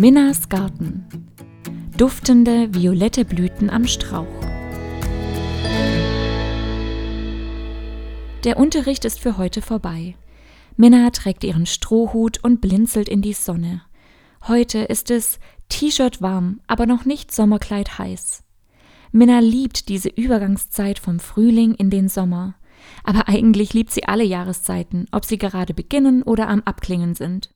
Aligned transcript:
Minnas 0.00 0.48
Garten. 0.48 1.04
Duftende 1.94 2.74
violette 2.74 3.26
Blüten 3.26 3.68
am 3.68 3.86
Strauch. 3.86 4.24
Der 8.44 8.56
Unterricht 8.56 9.04
ist 9.04 9.20
für 9.20 9.36
heute 9.36 9.60
vorbei. 9.60 10.16
Minna 10.78 11.10
trägt 11.10 11.44
ihren 11.44 11.66
Strohhut 11.66 12.42
und 12.42 12.62
blinzelt 12.62 13.10
in 13.10 13.20
die 13.20 13.34
Sonne. 13.34 13.82
Heute 14.48 14.78
ist 14.78 15.10
es 15.10 15.38
T-Shirt 15.68 16.22
warm, 16.22 16.62
aber 16.66 16.86
noch 16.86 17.04
nicht 17.04 17.30
Sommerkleid 17.30 17.98
heiß. 17.98 18.42
Minna 19.12 19.40
liebt 19.40 19.90
diese 19.90 20.08
Übergangszeit 20.08 20.98
vom 20.98 21.20
Frühling 21.20 21.74
in 21.74 21.90
den 21.90 22.08
Sommer. 22.08 22.54
Aber 23.04 23.28
eigentlich 23.28 23.74
liebt 23.74 23.90
sie 23.90 24.04
alle 24.04 24.24
Jahreszeiten, 24.24 25.08
ob 25.12 25.26
sie 25.26 25.36
gerade 25.36 25.74
beginnen 25.74 26.22
oder 26.22 26.48
am 26.48 26.62
Abklingen 26.64 27.14
sind. 27.14 27.50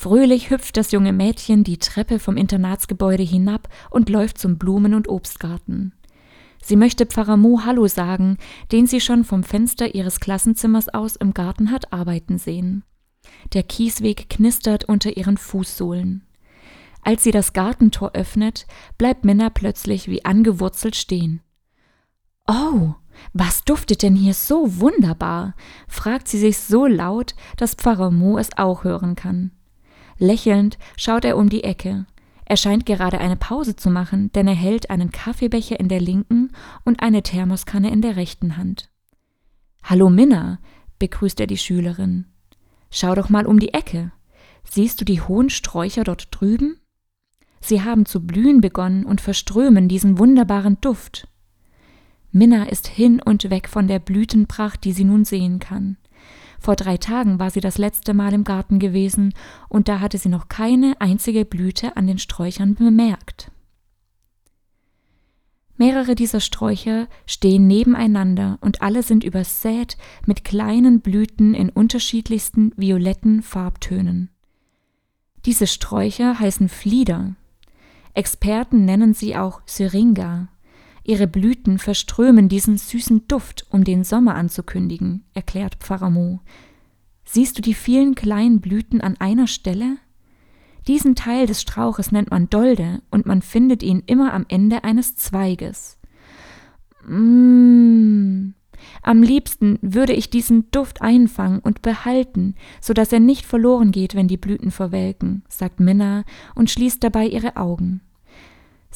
Fröhlich 0.00 0.50
hüpft 0.50 0.76
das 0.76 0.92
junge 0.92 1.12
Mädchen 1.12 1.64
die 1.64 1.78
Treppe 1.78 2.20
vom 2.20 2.36
Internatsgebäude 2.36 3.24
hinab 3.24 3.68
und 3.90 4.08
läuft 4.08 4.38
zum 4.38 4.56
Blumen- 4.56 4.94
und 4.94 5.08
Obstgarten. 5.08 5.92
Sie 6.62 6.76
möchte 6.76 7.04
Pfarrer 7.04 7.36
Mo 7.36 7.62
Hallo 7.64 7.88
sagen, 7.88 8.38
den 8.70 8.86
sie 8.86 9.00
schon 9.00 9.24
vom 9.24 9.42
Fenster 9.42 9.96
ihres 9.96 10.20
Klassenzimmers 10.20 10.88
aus 10.88 11.16
im 11.16 11.34
Garten 11.34 11.72
hat 11.72 11.92
arbeiten 11.92 12.38
sehen. 12.38 12.84
Der 13.54 13.64
Kiesweg 13.64 14.30
knistert 14.30 14.84
unter 14.84 15.16
ihren 15.16 15.36
Fußsohlen. 15.36 16.24
Als 17.02 17.24
sie 17.24 17.32
das 17.32 17.52
Gartentor 17.52 18.12
öffnet, 18.14 18.68
bleibt 18.98 19.24
Minna 19.24 19.50
plötzlich 19.50 20.06
wie 20.06 20.24
angewurzelt 20.24 20.94
stehen. 20.94 21.40
Oh, 22.46 22.94
was 23.32 23.64
duftet 23.64 24.04
denn 24.04 24.14
hier 24.14 24.34
so 24.34 24.78
wunderbar? 24.78 25.56
fragt 25.88 26.28
sie 26.28 26.38
sich 26.38 26.56
so 26.60 26.86
laut, 26.86 27.34
dass 27.56 27.74
Pfarrer 27.74 28.12
Mo 28.12 28.38
es 28.38 28.56
auch 28.56 28.84
hören 28.84 29.16
kann. 29.16 29.50
Lächelnd 30.18 30.78
schaut 30.96 31.24
er 31.24 31.36
um 31.36 31.48
die 31.48 31.64
Ecke. 31.64 32.06
Er 32.44 32.56
scheint 32.56 32.86
gerade 32.86 33.18
eine 33.18 33.36
Pause 33.36 33.76
zu 33.76 33.90
machen, 33.90 34.32
denn 34.32 34.48
er 34.48 34.54
hält 34.54 34.90
einen 34.90 35.10
Kaffeebecher 35.10 35.78
in 35.78 35.88
der 35.88 36.00
linken 36.00 36.52
und 36.84 37.02
eine 37.02 37.22
Thermoskanne 37.22 37.90
in 37.90 38.00
der 38.00 38.16
rechten 38.16 38.56
Hand. 38.56 38.90
Hallo 39.82 40.10
Minna, 40.10 40.58
begrüßt 40.98 41.40
er 41.40 41.46
die 41.46 41.58
Schülerin. 41.58 42.26
Schau 42.90 43.14
doch 43.14 43.28
mal 43.28 43.46
um 43.46 43.60
die 43.60 43.74
Ecke. 43.74 44.12
Siehst 44.64 45.00
du 45.00 45.04
die 45.04 45.20
hohen 45.20 45.50
Sträucher 45.50 46.04
dort 46.04 46.28
drüben? 46.30 46.80
Sie 47.60 47.82
haben 47.82 48.06
zu 48.06 48.26
blühen 48.26 48.60
begonnen 48.60 49.04
und 49.04 49.20
verströmen 49.20 49.88
diesen 49.88 50.18
wunderbaren 50.18 50.80
Duft. 50.80 51.28
Minna 52.30 52.64
ist 52.64 52.86
hin 52.86 53.20
und 53.22 53.50
weg 53.50 53.68
von 53.68 53.88
der 53.88 53.98
Blütenpracht, 53.98 54.84
die 54.84 54.92
sie 54.92 55.04
nun 55.04 55.24
sehen 55.24 55.58
kann. 55.58 55.96
Vor 56.58 56.76
drei 56.76 56.96
Tagen 56.96 57.38
war 57.38 57.50
sie 57.50 57.60
das 57.60 57.78
letzte 57.78 58.14
Mal 58.14 58.34
im 58.34 58.44
Garten 58.44 58.78
gewesen, 58.78 59.32
und 59.68 59.88
da 59.88 60.00
hatte 60.00 60.18
sie 60.18 60.28
noch 60.28 60.48
keine 60.48 61.00
einzige 61.00 61.44
Blüte 61.44 61.96
an 61.96 62.06
den 62.06 62.18
Sträuchern 62.18 62.74
bemerkt. 62.74 63.50
Mehrere 65.76 66.16
dieser 66.16 66.40
Sträucher 66.40 67.06
stehen 67.24 67.68
nebeneinander 67.68 68.58
und 68.60 68.82
alle 68.82 69.04
sind 69.04 69.22
übersät 69.22 69.96
mit 70.26 70.44
kleinen 70.44 71.00
Blüten 71.00 71.54
in 71.54 71.70
unterschiedlichsten 71.70 72.72
violetten 72.76 73.42
Farbtönen. 73.42 74.30
Diese 75.46 75.68
Sträucher 75.68 76.40
heißen 76.40 76.68
Flieder. 76.68 77.36
Experten 78.12 78.84
nennen 78.84 79.14
sie 79.14 79.36
auch 79.36 79.62
Syringa. 79.66 80.48
Ihre 81.04 81.26
Blüten 81.26 81.78
verströmen 81.78 82.48
diesen 82.48 82.76
süßen 82.76 83.28
Duft, 83.28 83.66
um 83.70 83.84
den 83.84 84.04
Sommer 84.04 84.34
anzukündigen, 84.34 85.24
erklärt 85.34 85.76
Pfarrer 85.76 86.10
Mo. 86.10 86.40
Siehst 87.24 87.58
du 87.58 87.62
die 87.62 87.74
vielen 87.74 88.14
kleinen 88.14 88.60
Blüten 88.60 89.00
an 89.00 89.16
einer 89.18 89.46
Stelle? 89.46 89.98
Diesen 90.86 91.14
Teil 91.14 91.46
des 91.46 91.60
Strauches 91.60 92.12
nennt 92.12 92.30
man 92.30 92.48
Dolde 92.48 93.02
und 93.10 93.26
man 93.26 93.42
findet 93.42 93.82
ihn 93.82 94.02
immer 94.06 94.32
am 94.32 94.46
Ende 94.48 94.84
eines 94.84 95.16
Zweiges. 95.16 95.98
Mmh. 97.06 98.54
Am 99.02 99.22
liebsten 99.22 99.78
würde 99.82 100.12
ich 100.12 100.30
diesen 100.30 100.70
Duft 100.70 101.02
einfangen 101.02 101.60
und 101.60 101.82
behalten, 101.82 102.54
so 102.80 102.92
dass 102.92 103.12
er 103.12 103.20
nicht 103.20 103.44
verloren 103.44 103.90
geht, 103.90 104.14
wenn 104.14 104.28
die 104.28 104.36
Blüten 104.36 104.70
verwelken, 104.70 105.42
sagt 105.48 105.80
Minna 105.80 106.24
und 106.54 106.70
schließt 106.70 107.02
dabei 107.02 107.26
ihre 107.26 107.56
Augen. 107.56 108.00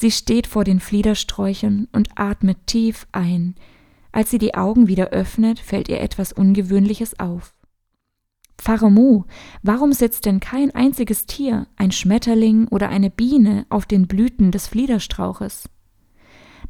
Sie 0.00 0.10
steht 0.10 0.46
vor 0.46 0.64
den 0.64 0.80
Fliedersträuchern 0.80 1.86
und 1.92 2.08
atmet 2.14 2.66
tief 2.66 3.06
ein. 3.12 3.54
Als 4.12 4.30
sie 4.30 4.38
die 4.38 4.54
Augen 4.54 4.88
wieder 4.88 5.08
öffnet, 5.08 5.58
fällt 5.58 5.90
ihr 5.90 6.00
etwas 6.00 6.32
Ungewöhnliches 6.32 7.20
auf. 7.20 7.52
Pfarrer 8.56 8.88
Mu, 8.88 9.24
warum 9.62 9.92
sitzt 9.92 10.24
denn 10.24 10.40
kein 10.40 10.74
einziges 10.74 11.26
Tier, 11.26 11.66
ein 11.76 11.92
Schmetterling 11.92 12.66
oder 12.68 12.88
eine 12.88 13.10
Biene, 13.10 13.66
auf 13.68 13.84
den 13.84 14.06
Blüten 14.06 14.52
des 14.52 14.68
Fliederstrauches? 14.68 15.68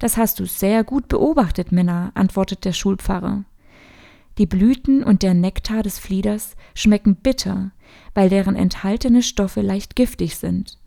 Das 0.01 0.17
hast 0.17 0.41
du 0.41 0.45
sehr 0.45 0.83
gut 0.83 1.07
beobachtet, 1.07 1.71
Minna, 1.71 2.11
antwortet 2.15 2.65
der 2.65 2.73
Schulpfarrer. 2.73 3.45
Die 4.39 4.47
Blüten 4.47 5.05
und 5.05 5.23
der 5.23 5.35
Nektar 5.35 5.85
des 5.85 6.01
Flieders 6.01 6.57
schmecken 6.75 7.15
bitter, 7.15 7.71
weil 8.13 8.29
deren 8.29 8.57
enthaltene 8.57 9.23
Stoffe 9.23 9.61
leicht 9.61 9.95
giftig 9.95 10.37
sind. 10.37 10.80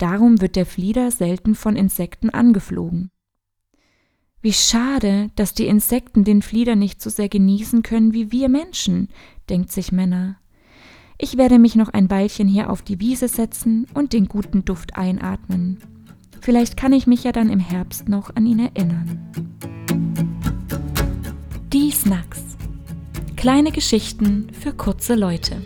Darum 0.00 0.40
wird 0.40 0.56
der 0.56 0.64
Flieder 0.64 1.10
selten 1.10 1.54
von 1.54 1.76
Insekten 1.76 2.30
angeflogen. 2.30 3.10
Wie 4.40 4.54
schade, 4.54 5.28
dass 5.36 5.52
die 5.52 5.66
Insekten 5.66 6.24
den 6.24 6.40
Flieder 6.40 6.74
nicht 6.74 7.02
so 7.02 7.10
sehr 7.10 7.28
genießen 7.28 7.82
können 7.82 8.14
wie 8.14 8.32
wir 8.32 8.48
Menschen, 8.48 9.08
denkt 9.50 9.70
sich 9.70 9.92
Männer. 9.92 10.38
Ich 11.18 11.36
werde 11.36 11.58
mich 11.58 11.76
noch 11.76 11.90
ein 11.90 12.08
Weilchen 12.08 12.48
hier 12.48 12.70
auf 12.70 12.80
die 12.80 12.98
Wiese 12.98 13.28
setzen 13.28 13.86
und 13.92 14.14
den 14.14 14.26
guten 14.26 14.64
Duft 14.64 14.96
einatmen. 14.96 15.80
Vielleicht 16.40 16.78
kann 16.78 16.94
ich 16.94 17.06
mich 17.06 17.24
ja 17.24 17.32
dann 17.32 17.50
im 17.50 17.60
Herbst 17.60 18.08
noch 18.08 18.34
an 18.34 18.46
ihn 18.46 18.60
erinnern. 18.60 19.30
Die 21.74 21.90
Snacks. 21.90 22.56
Kleine 23.36 23.70
Geschichten 23.70 24.48
für 24.58 24.72
kurze 24.72 25.14
Leute. 25.14 25.60